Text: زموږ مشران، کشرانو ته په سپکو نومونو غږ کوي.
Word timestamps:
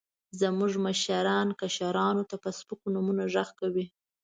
زموږ 0.39 0.71
مشران، 0.85 1.47
کشرانو 1.59 2.23
ته 2.29 2.35
په 2.43 2.49
سپکو 2.57 2.87
نومونو 2.93 3.23
غږ 3.33 3.49
کوي. 3.59 3.85